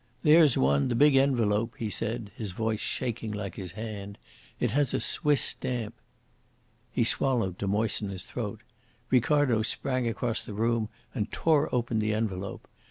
[0.23, 4.17] "There's one, the big envelope," he said, his voice shaking like his hand.
[4.59, 5.93] "It has a Swiss stamp."
[6.91, 8.61] He swallowed to moisten his throat.
[9.11, 12.67] Ricardo sprang across the room and tore open the envelope.